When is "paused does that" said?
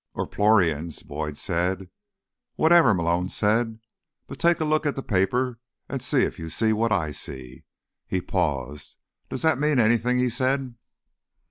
8.19-9.59